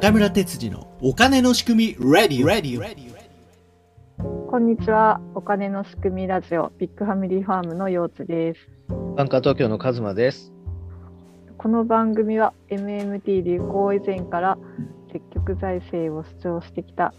[0.00, 3.12] 中村哲次のお金の仕組み Ready, Ready, Ready.
[4.48, 5.20] こんにちは。
[5.34, 8.60] お金の仕組みラジオビッグファミリーファームの陽津です。
[9.16, 10.52] バンカー東京のカズマです。
[11.56, 14.56] この番組は MMT 流行以前から
[15.12, 17.12] 積極財政を主張してきた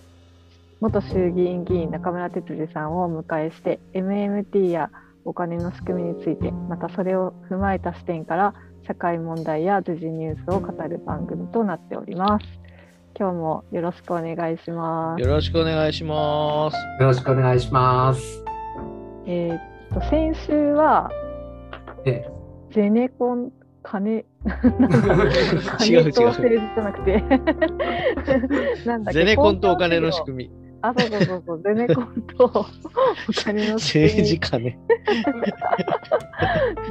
[0.80, 4.90] 元衆議院議員中村哲次さんをお迎えして MMT や
[5.26, 8.54] お金の仕組みについてまたそれを踏まえた視点から
[8.88, 12.59] 社会問題や時事ニュースを語る番組となっております。
[13.18, 15.22] 今日もよろしくお願いします。
[15.22, 16.76] よろしくお願いします。
[17.02, 18.44] よろしくお願いします。
[19.26, 19.62] えーっ
[19.94, 21.10] と先週は
[22.06, 22.26] え
[22.72, 23.52] ゼネコン
[23.84, 27.22] 金なんか違う違う金と政治じゃなくて
[28.86, 30.50] なんだっけゼネコンとお金の仕組み。
[30.50, 32.66] みあそうそうそうそうゼネコンとお
[33.34, 34.80] 金の仕組み政治家ね。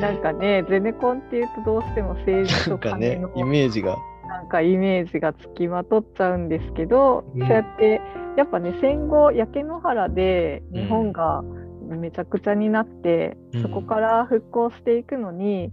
[0.00, 3.96] なんかねゼネコンっていうとどうしても政治となんかね金の、イメージが。
[4.39, 7.41] なんかイメージがつきまとっちゃうんですけど、うん。
[7.41, 8.00] そうやって
[8.36, 11.42] やっぱね戦後焼け野原で日本が
[11.89, 13.62] めちゃくちゃになって、うん。
[13.62, 15.72] そこから復興していくのに、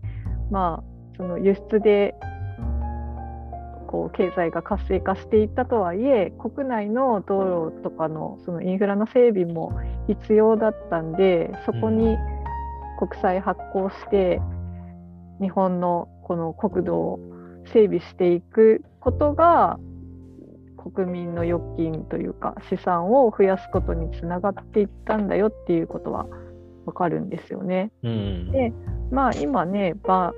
[0.49, 2.15] まあその輸出で
[3.87, 12.17] こう経済が活性化していったとはいえ国内の道路とかのそのインフラの整備も必要だったんでそこに
[12.97, 14.41] 国債発行して
[15.39, 17.34] 日本のこの国土を
[17.73, 19.79] 整備していくことが
[20.93, 26.27] 国民の預金というか資産を増やすことにつながっていったんだよっていうことは
[26.85, 27.91] わかるんですよね。
[28.03, 28.51] うん。
[28.51, 28.71] で
[29.11, 30.33] まあ今ねバ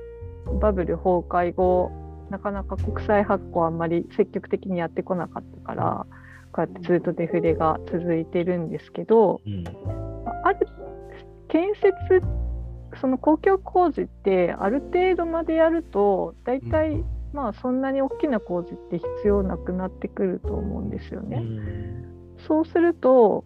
[0.61, 1.92] バブル崩壊後
[2.30, 6.06] なかなか国債発行あんまり積極的にやってこなかったから
[6.53, 9.64] こうやってずっとデフレが続いてるんですけどうん。
[10.44, 10.67] ある
[11.50, 11.94] 建設
[13.00, 21.43] その公共工事ってある程度までやると大体、まあそんなに大きな工事って必要なくなってくると思うんですよね。
[22.47, 23.45] そうすると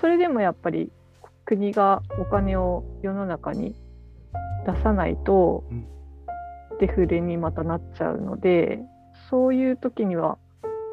[0.00, 0.92] それでもやっぱり
[1.44, 3.74] 国がお金を世の中に
[4.66, 5.86] 出さないとうん
[6.78, 8.78] デフレにまたなっちゃうので
[9.30, 10.38] そういう時には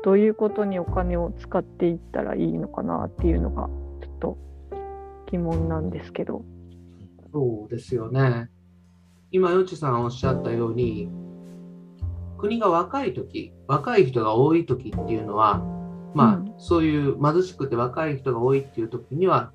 [0.03, 3.67] どういうことにお金を使っていったらいいのかなっていうのが
[4.01, 4.37] ちょっと
[5.31, 6.43] 疑問なんですけど。
[7.33, 8.49] そうですよね。
[9.31, 11.09] 今、よちさんおっしゃったように、
[12.37, 15.63] 国が若い時若い人が多い時っていうのは、
[16.13, 19.51] まあ、うんそういう貧しくて若い人が多いっていう時には、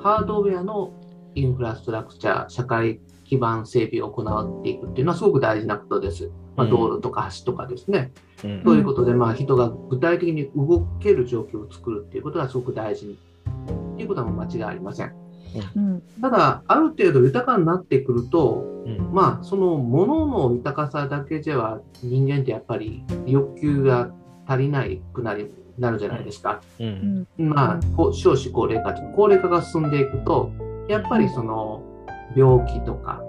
[0.00, 0.92] ハードウェアの
[1.34, 6.30] インフラストラクチャー、社会基盤整備を行っていくっていうのはすごく大事なことです。
[6.56, 8.12] まあ、うん道路とか橋とかですね。
[8.44, 13.14] うんいうことで、まあ、人が具体的に動ける状況を作るっていうことがすごく大事に。
[13.14, 15.27] っていうことは間違いありません。
[15.76, 16.02] うん。
[16.20, 19.10] ただ、ある程度豊かになってくると、うん。
[19.12, 24.10] まあ、その物の豊かさだけでは人間ってやっぱり欲求が
[24.46, 26.60] 足りないくなりなるじゃないですか。
[26.78, 26.84] う。
[26.84, 27.26] うん。
[27.38, 30.52] んまあ、こう少子高齢化と高齢化が進んでいくと、
[30.88, 31.82] やっぱりその
[32.36, 33.22] 病気とか、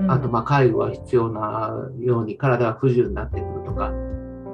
[0.00, 0.10] うん。
[0.10, 3.90] あとまあ介護が必要なように体が不自由になってくるとか、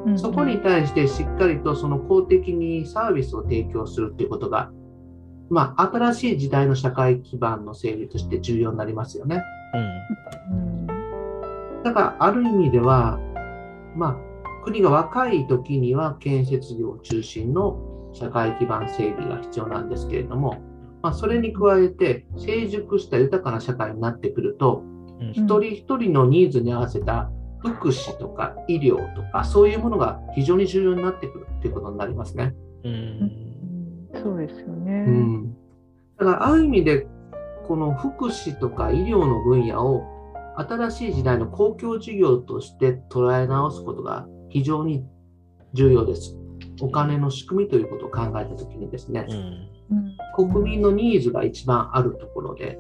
[0.06, 0.18] うん。
[0.18, 4.70] そこに対してしっかりとその公的にサービスを提供するっていうことが、
[5.50, 9.42] まあ、新しい時代の社会基盤の整備として重要になりますよね。
[9.74, 10.86] うん
[11.82, 13.18] だから、ある意味では、
[13.96, 17.76] まあ、国が若い時には建設業中心の
[18.12, 20.62] 社会基盤整備が必要なんですけれども、
[21.02, 24.92] まあ、それに加えて成熟した豊かな社会になってくると、うん
[25.30, 27.30] 一人一人のニーズに合わせた
[27.60, 32.54] 福祉とか医療とか、そういうものが非常に重要になってくるっていうことになりますね。
[32.82, 33.41] うん。
[34.22, 35.04] そうですよね。
[35.06, 35.56] うん、
[36.18, 37.06] だから、ある意味で、
[37.66, 40.04] この福祉とか医療の分野を
[40.56, 45.04] 新しい時代の公共事業として捉え直すことが非常に
[45.72, 46.36] 重要です。
[46.80, 49.36] お金の仕組みということを考えたときにですね、うん。
[49.36, 52.78] うん国民のニーズが一番あるところで、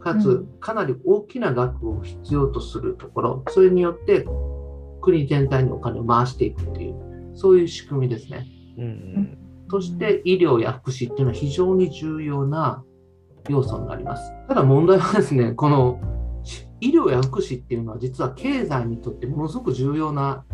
[0.00, 4.26] かつうんかなり大きな額を必要とするところ、それによって
[5.00, 8.46] 国全体にお金を回していくという、そういう仕組みですね。
[8.78, 9.38] うん。
[9.70, 12.84] そして医療や福祉っていうのは非常に重要な
[13.48, 14.32] 要素になります。
[14.48, 16.00] ただ問題はですね、この
[16.42, 20.44] し医療や福祉っていうのは実は経済にとってものすごく重要な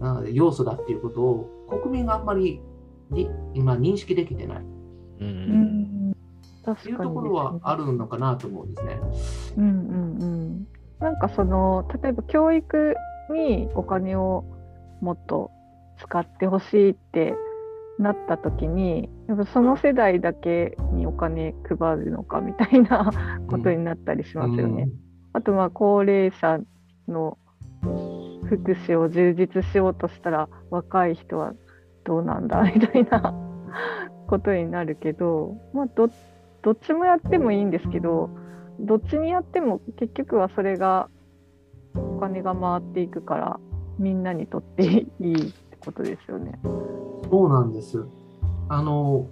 [0.00, 2.60] あ要素だっていうことを国民があんまり
[3.10, 4.64] り今認識できてないう。
[5.20, 6.16] うんん
[6.64, 9.00] 確というところはあるのかなと思うんですね。
[9.56, 10.66] うんうんうん、
[10.98, 12.96] なんかその例えば教育
[13.30, 14.44] にお金を
[15.00, 15.52] もっと
[15.98, 17.34] 使ってほしいって
[17.98, 23.10] なった時にやっぱその世代だけにお金配るのかみたいな
[23.48, 24.88] ことになったりしますよね。
[25.32, 26.58] あとまあ高齢者
[27.08, 27.38] の
[28.46, 31.52] 福祉を充実しようとしたら若い人は
[32.04, 33.34] どうなんだみたいな
[34.28, 36.08] ことになるけど、まあ、ど
[36.62, 38.30] どっちもやってもいいんですけど
[38.80, 41.08] どっちにやっても結局はそれが
[41.94, 43.60] お金が回っていくから
[43.98, 45.54] みんなにとっていい
[45.86, 46.58] ことですよね。
[47.30, 48.04] そうなんです。
[48.68, 49.26] あの、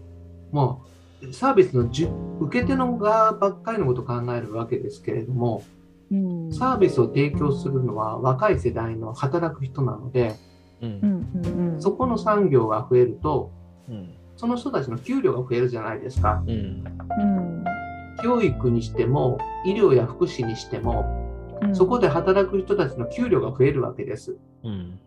[0.52, 2.08] まあ、サービスのじゅ
[2.40, 5.62] 受け手の側ばっかりのことを考えるわけですけれども、
[6.10, 10.34] うんサービスを提供するのは若い世代の働く人なので、
[10.80, 10.86] う。
[10.86, 13.50] うんそこの産業が増えると、
[13.88, 14.14] うん。
[14.36, 16.42] その人たちの給料が増えるじゃないですか。
[16.46, 16.50] うん。
[16.50, 17.64] うん
[18.22, 21.04] 教育にしても、医療や福祉にしても、
[21.62, 24.36] うんそこで働く人たちの給料が増えるわけです。
[24.62, 25.00] うん。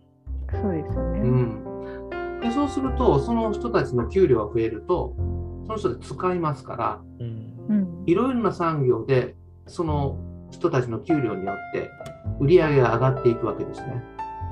[0.52, 1.20] そうですよね。
[1.20, 5.16] うん、でそうすると、その人たちの給料が増えると、
[5.66, 7.54] その人で使いますから、うん。
[7.70, 9.36] うんいろいろな産業で、
[9.66, 10.18] その
[10.50, 11.92] 人たちの給料によって、
[12.40, 14.04] 売り上げが上がっていくわけですね。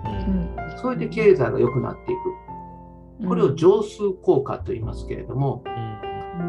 [0.05, 2.15] うんそれで経済が良くなってい
[3.21, 3.27] く。
[3.27, 5.63] これを乗数効果と言いますけれども、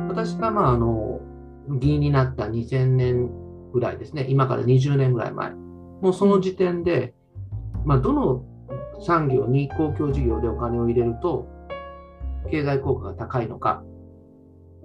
[0.09, 1.21] 私がまああの
[1.69, 3.31] 議員になった2000年
[3.73, 7.15] ぐらいですね、今から20年ぐらい前、もうその時点で、
[7.85, 8.45] まあ、どの
[9.01, 11.47] 産業に公共事業でお金を入れると、
[12.51, 13.83] 経済効果が高いのか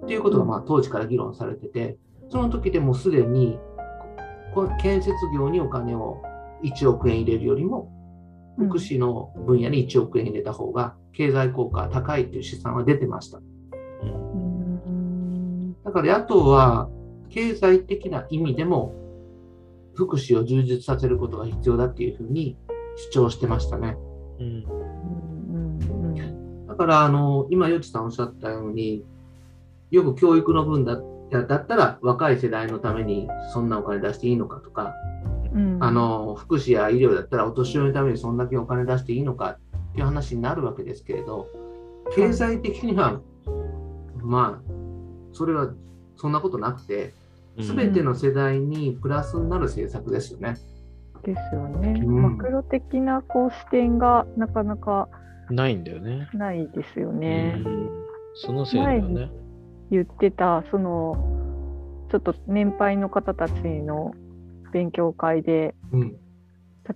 [0.04, 1.96] っていうことがまあ当時から議論されてて、
[2.28, 3.58] その時でもうすでに
[4.80, 6.22] 建設業にお金を
[6.62, 7.90] 1億円入れるよりも、
[8.58, 13.38] 福祉の分野に1億円入れた方が経済効果が高いという試算は出てました。
[13.38, 13.40] う
[14.06, 15.76] ん。
[15.84, 16.88] だから野党は
[17.30, 18.94] 経済的な意味でも
[19.94, 22.56] 福祉を充実させることが必要だっていうふうに
[22.96, 23.96] 主張してましたね。
[24.38, 24.46] うん。
[24.46, 29.04] うんうんだからあの今、よちさんおっしゃったように、
[29.90, 30.98] よく教育の分だ
[31.30, 34.94] だったら若い世代のためにそんなお金出していいのかとか、
[35.54, 41.46] うんあの福祉や医療だったらお年寄りのためにそんだけお金出していいのかっていう話になるわけですけれど、
[42.14, 43.20] 経済的には、
[44.22, 44.72] まあ、
[45.32, 45.72] それは
[46.16, 47.12] そんなことなくて、
[47.60, 50.56] すべての世代にプラスになる政策ですよね。
[51.22, 52.00] ですよね。
[52.04, 55.08] うんマクロ的なこう視点がなかなか
[55.50, 56.28] ないんだよね。
[56.34, 57.54] ないですよね。
[57.64, 57.88] うん
[58.34, 59.30] そのせいだよね。
[59.90, 61.16] 言ってたその
[62.10, 64.14] ちょっと年配の方たちの
[64.72, 66.16] 勉強会でうん。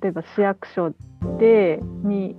[0.03, 0.93] 例えば市役所
[1.39, 2.35] でに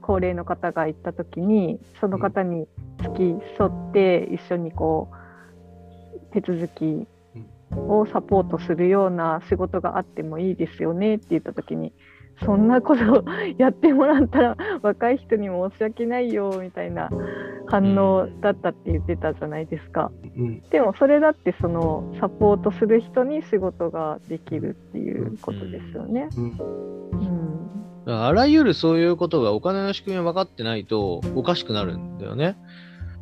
[0.00, 2.68] 高齢の方が行った時にその方に
[3.02, 7.08] 付き添って一緒にこう手続き
[7.72, 11.92] をサポートするような仕事があってもいいですよねって言った時に
[12.42, 13.24] そんなことを
[13.58, 17.08] やってもらったら 若い人に申し訳ないよみたいな
[17.66, 20.10] 反応だったって言ってたじゃないですか。
[20.36, 20.62] うん。
[20.70, 26.28] でもそれだってそのサポートする人に仕事ができるっていうことですよね。
[26.36, 26.44] うん。
[26.44, 27.54] うん
[28.06, 32.56] あらゆるそういうことがお金の仕組みが分かってないとおかしくなるんだよね。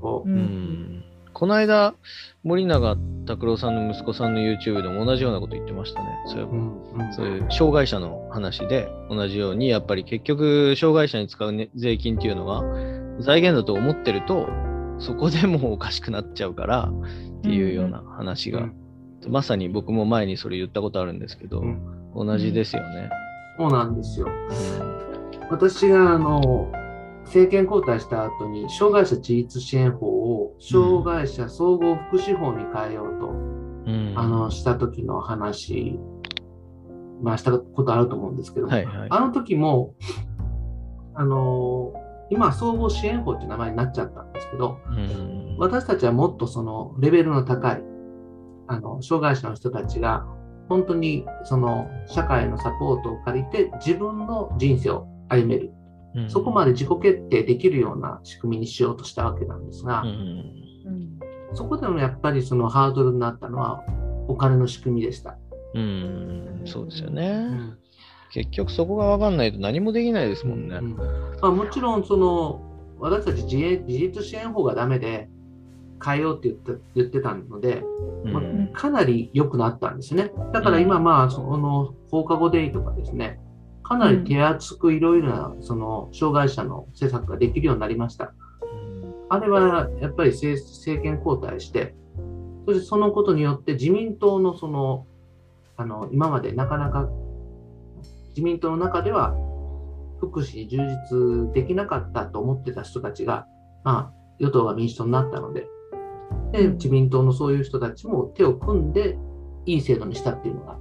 [0.01, 1.05] こううんん。
[1.43, 1.97] この間、
[2.45, 2.97] 森永
[3.27, 6.07] 拓郎さんの息子さんの YouTube でも同じようなこと言ってましたね。
[6.29, 6.55] そういえばう。
[6.55, 7.07] うん。
[7.07, 12.63] うんそういう障害者の話で同じように、やっぱり結局、障害者に使う、ね、税金っていうのが
[13.19, 14.49] 財源だと思ってると、
[15.01, 18.69] そこでもうおかしくなっちゃうからっていうような話が、
[19.27, 21.83] まさに僕も前にそれ言ったことあるんですけど、うん
[22.15, 23.11] 同じですよね。
[23.59, 24.29] そうなんですよ。
[25.51, 26.71] 私があの
[27.25, 33.33] 政権交代した後に障害者自立支援法を障害者総合福祉法に変えようと、う
[33.91, 34.15] ん。
[34.17, 35.99] あのした時の話、
[37.23, 39.09] まあ、したことあると思うんですけど、はいはい。
[39.11, 39.95] あの時も
[41.15, 41.93] あの
[42.31, 45.57] 今は総合支援法っていう名前になっちゃったんですけどうん。
[45.59, 47.83] 私たちはもっとそのレベルの高い
[48.69, 50.25] あの障害者の人たちが
[50.69, 55.71] 本当にその社会のサポートを借りて自分の人生を歩める
[56.15, 60.05] うんそこまで自己決定できるような仕組みにしようとしたわけなんですが、
[61.55, 63.83] そこでもやっぱりそのハードルになったのは
[64.29, 65.39] お金の仕組みでした。
[65.75, 66.63] うん。
[66.65, 67.29] そうですよね。
[67.29, 67.79] うん
[68.33, 70.77] 結局そこが分かんないと何もできないですもんね。
[70.77, 72.63] うんまあ、もちろんその
[72.99, 75.29] 私たち自営自立支援法がダメで
[76.03, 77.85] 変えようって言って言ってたので、
[78.25, 80.33] まあうんかなり良くなったんですね。
[80.55, 83.39] だから今まあその放課後デイとかですね、
[83.93, 88.33] かなり手厚くいろいろなその障害者の施策ができるようになりました。
[89.29, 91.95] あれはやっぱり政政権交代して、
[92.67, 95.07] そしてそのことによって自民党のその、
[95.77, 97.07] あの、今までなかなか
[98.31, 99.35] 自民党の中では
[100.21, 100.79] 福祉に充
[101.51, 103.47] 実できなかったと思ってた人たちが、
[103.85, 105.67] まあ、与党が民主党になったので、
[106.53, 109.19] で、自民党のそういう人たちも手を組んで、
[109.67, 110.79] いい制度にしたっていうのが、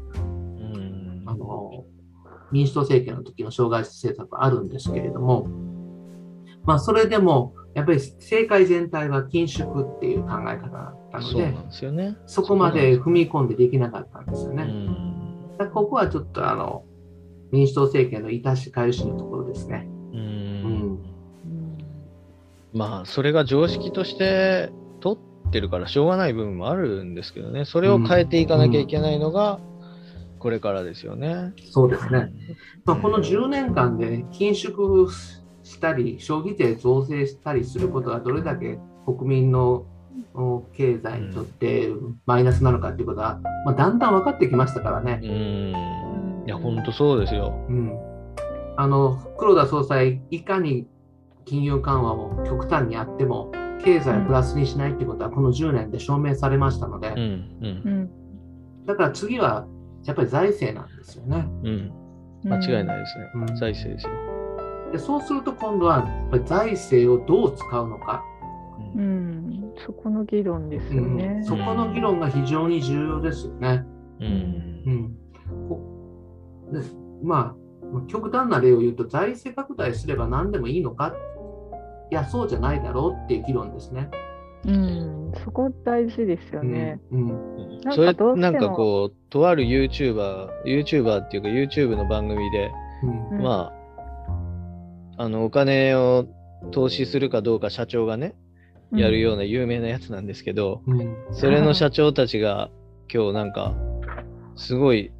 [2.51, 5.47] 民主党政権の時の障害者政策はあるんですけれども、
[6.65, 12.17] まあ、それでも、やっぱり政界全体は緊縮っていう考え方だったのでそね。
[12.25, 14.63] そこまで踏み込んでできなかったんですようね。
[14.65, 15.57] ん。
[15.57, 16.83] だここはちょっとあの
[17.51, 19.87] 民主党政権のいたしかゆしのところですね。
[22.73, 27.65] まあ、それが常識として取ってるからしょうがない部分もあるんですけどね。
[27.65, 29.59] それを変えていかなきゃいけないのが、
[30.41, 31.53] これからですよね。
[31.71, 32.33] そうですね。
[32.83, 35.07] まあ、この10年間で緊縮
[35.61, 39.85] したり、消費税増税したりすることがどれだけ国民の
[40.33, 41.89] お経済にとって
[42.25, 45.19] マイナスなのかっていうことは、まあ、だんだん分かってきましたからね。
[45.21, 46.43] うん。
[46.47, 47.53] いや、ほんとそうですよ。
[47.69, 47.99] うん、
[48.77, 50.87] あの黒田総裁、いかに
[51.45, 53.51] 金融緩和を極端にやっても、
[53.83, 57.17] 経済をプラスにしないってことは、この10年で証明されましたので、うん。
[57.17, 57.89] うんう。
[57.89, 58.09] ん
[58.87, 59.67] だから次は
[60.05, 61.47] やっぱり財政なんですよね。
[61.63, 61.93] うん。
[62.43, 63.31] 間違いないですね。
[63.35, 64.11] うん財政ですよ。
[64.91, 68.23] でそうすると今度はやっぱり財政をどう使うのか、
[68.93, 71.45] うん、そこの議論ですよねうん。
[71.45, 73.85] そこの議論が非常に重要ですよね。
[74.19, 74.27] うん。
[74.27, 75.21] うん
[75.69, 75.79] こ
[76.71, 76.81] で
[77.23, 81.13] まあ、極端な例を言うと、財政拡大すれば何でもいいのか、
[82.09, 84.09] いや、そうじゃないだろうっていう議論ですね。
[84.63, 86.99] うん、そこ大事ですよね。
[87.11, 87.27] うん
[87.83, 92.71] なんかそれなんかこう、とある YouTuber、YouTuber っていうか YouTube の番組で、
[93.03, 93.29] うん。
[93.37, 93.43] うん。
[93.43, 93.73] ま
[95.17, 96.27] あ、あの、お金を
[96.71, 98.35] 投資するかどうか社長がね、
[98.93, 101.15] やるような有名なやつなんですけど、うん。
[101.31, 102.69] それの社長たちが
[103.11, 103.73] 今日なんか、
[104.55, 105.11] すごい、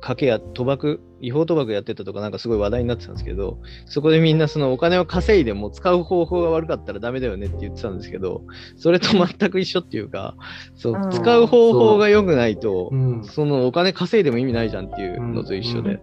[0.00, 8.42] 賭けや賭博、違法賭博やってたとかなんかすごい話題になってたんですけど、そこでみんなそのお金を稼いでも使う方法が悪かったらダメだよねって言ってたんですけど、
[8.76, 10.34] それと全く一緒っていうか、
[10.76, 11.10] そうう、ん。
[11.10, 13.24] 使う方法が良くないとう、ん。
[13.24, 16.00] そのお金稼いでも意味ないじゃんっていうのと一緒で、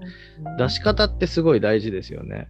[0.58, 2.48] 出し方ってすごい大事ですよね。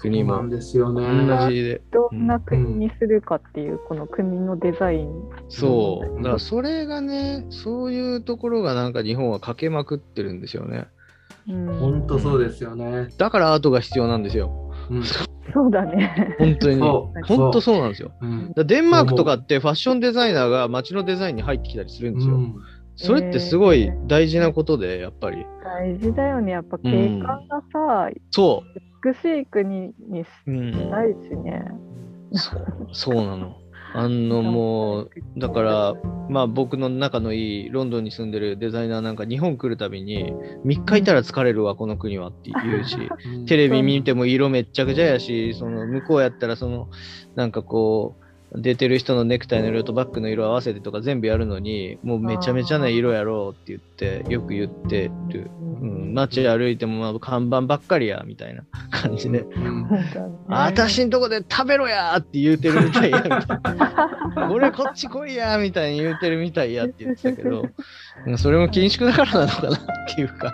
[0.00, 1.02] 国もですよね。
[1.26, 1.82] 同じで。
[1.92, 5.08] どんな国にするかっていう、この国のデザイン。
[5.48, 6.16] そう。
[6.16, 10.88] うんだからそれがね、そういうところがなんか日本はかけまくってるんですよね。
[11.48, 13.08] うん本当そうですよね。
[13.18, 14.72] だからアートが必要なんですよ。
[14.90, 15.04] うん
[15.52, 16.36] そうだね。
[16.38, 16.80] 本当に。
[16.80, 18.12] 本当そうなんですよ。
[18.56, 22.34] デンマークとかってファッションデザイナーが街のデザインに入ってきたりするんですよ。
[22.34, 22.54] うん
[23.02, 25.46] それってすごい大事なことで、やっぱり。
[25.64, 26.52] 大事だよね。
[26.52, 26.90] やっぱ景
[27.22, 28.62] 観がさ、そ
[29.02, 30.50] 美しい国にしう。
[30.50, 30.72] うん。
[30.90, 31.64] たいしね。
[32.32, 33.56] そうそうなの。
[33.92, 35.94] あのもう、だから、
[36.28, 40.32] まあ僕の仲のいいロンドンに住んでるデザイナーなんか日本来るたびに、
[40.64, 46.88] 3日いたら疲れるわ、この国はって言うし、うんテレビ見ても色めっちゃくちゃやし、その向こうやったらその、
[47.34, 55.50] なんかこう、出てる人のネクタイの色とバッグの色合わせてとか全部やるのに、もうめちゃめちゃな色やろうって言って、よく言ってる。
[55.80, 59.44] うん、街歩いてもまあ看板ばっかりや、みたいな感じで。
[60.48, 63.40] 私んとこで食べろやーって言うてるみたいや、みたい
[63.76, 64.50] な。
[64.50, 67.62] 俺こっち来いやーみたいに言うてるみたいやって言ってたけど、
[68.26, 69.78] うんそれも緊縮だからなのかなっ
[70.14, 70.52] ていうか。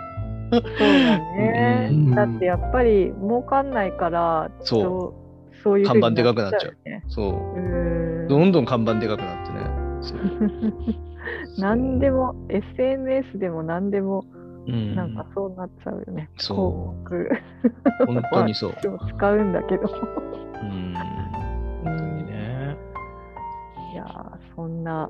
[0.49, 5.26] そうだね、うんだってやっぱり儲かんないから、そう
[5.63, 6.77] そういう看板でかくなっちゃう。
[7.07, 10.97] そうどんどん看板でかくなってね。
[11.57, 14.25] 何でも SNS でも何でも
[14.67, 16.29] うん、なんかそうなっちゃうよね。
[16.37, 17.29] そう広
[18.05, 18.73] 本当にそう。
[18.83, 19.83] 告を使うんだけど。
[19.83, 20.93] うん。
[21.85, 22.75] 本当にね。
[23.93, 25.09] いやーそんな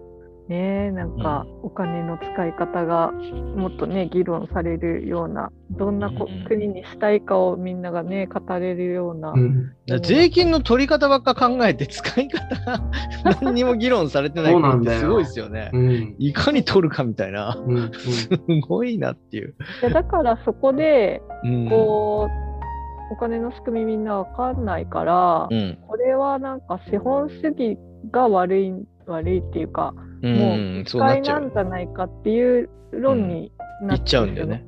[0.49, 12.81] ねなんかお金の使い方がもっとね議論されるようなどんなこうん国にしたいかをみんながね語れるような、うん税金の取り方ばっか考えて使い方が
[13.41, 15.69] 何にも議論されてないってすごいですよね。
[15.73, 17.57] うんいかに取るかみたいな。
[17.57, 18.29] うんうんす
[18.67, 19.55] ごいなっていう。
[19.81, 21.69] いやだからそこでうん。
[21.69, 25.77] こう、お金の仕組みみんなわかんないから、うん。
[25.87, 27.77] これはなんか資本主義
[28.11, 28.73] が悪い
[29.05, 34.65] 悪いっていうか、う、もうん機そうなんじゃないかっていう論になっちゃうんだよね。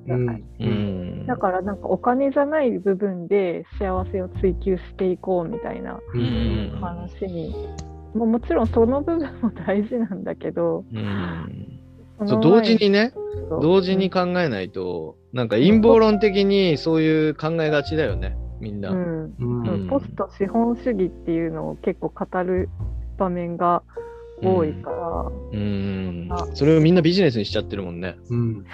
[1.25, 6.21] だからなんかお金じゃない部分で幸せを追求していこうみたいなうん。
[6.21, 6.23] う
[6.77, 7.53] ん話に、
[8.13, 11.79] もうもちろんその部分も大事なんだけど、うん。
[12.19, 13.13] そそう同時にね、
[13.61, 18.91] 同時に考えないと、なんか陰謀論的にそういう考えがちだよね、みんな。
[18.91, 19.35] うん。
[19.39, 19.67] うん。
[19.67, 22.69] うんポスト資本主義っていうのを結構語る
[23.17, 23.83] 場面が
[24.41, 26.27] 多いから、うん。
[26.29, 26.47] あ。
[26.53, 28.15] それをみんなビジネスにしちゃってるもんね。
[28.29, 28.39] うん。
[28.39, 28.65] うん。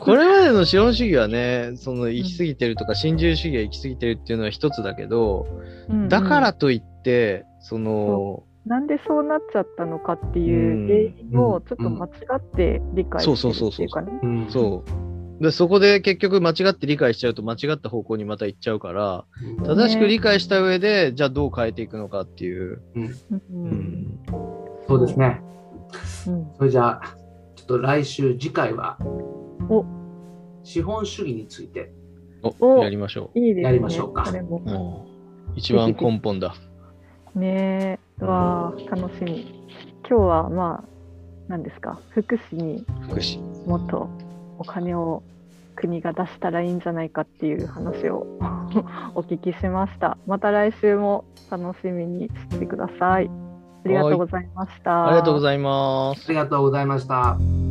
[0.00, 5.46] これまでの資本主義はね、その行き過ぎてるとか、新自由主義が行き過ぎてるっていうのは一つだけど、
[5.88, 10.98] うんだからといって、その、なんでそうなっちゃったのかっていう原
[11.32, 14.12] 因をちょっと間違って理解してるっていうかね。
[14.22, 14.46] うん。
[14.50, 14.90] そう、
[15.40, 19.24] でそこで結局間違って理解しちゃうと間違った方向にまた行っちゃうから、
[19.58, 22.82] うん正しく理解した上で、じゃあどう変えていくのかっていう。
[22.94, 24.18] ううんん。
[24.88, 25.42] そうですね。
[26.28, 27.16] うんそれじゃあ、
[27.54, 28.98] ちょっと来週、次回は
[29.68, 29.84] お、
[30.62, 31.92] 資本主義について、
[32.42, 33.62] お、おやりましょいいですね。
[33.64, 34.70] やりましょうかそれもう。
[34.70, 35.56] うん。
[35.56, 36.54] 一番根本だ。
[37.34, 39.68] ねえ、わあ、楽しみ。
[40.08, 40.88] 今日はまあ、
[41.48, 43.40] 何ですか、福祉に福祉。
[43.66, 44.08] もっと
[44.58, 45.22] お金を
[45.76, 48.26] 国が出したらいいんじゃないかっていう話を
[49.14, 50.16] お聞きしました。
[50.26, 53.30] また来週も楽しみにしてください。
[53.84, 55.06] ありがとうございました。
[55.06, 56.28] ありがとうございますあ。
[56.28, 57.65] りがとうございました。